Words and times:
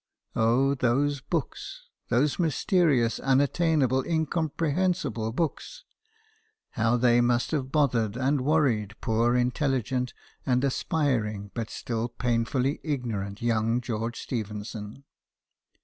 Oh, 0.35 0.73
those 0.73 1.21
books; 1.21 1.83
those 2.09 2.39
mys 2.39 2.55
terious, 2.65 3.19
unattainable, 3.21 4.03
incomprehensible 4.03 5.31
books; 5.31 5.83
how 6.71 6.97
they 6.97 7.21
must 7.21 7.51
have 7.51 7.71
bothered 7.71 8.17
and 8.17 8.41
worried 8.41 8.95
poor 8.99 9.35
intelligent 9.35 10.15
and 10.43 10.63
aspiring 10.63 11.51
bat 11.53 11.69
still 11.69 12.09
painfully 12.09 12.79
igno 12.83 13.19
rant 13.21 13.43
young 13.43 13.79
George 13.79 14.19
Stephenson 14.19 15.03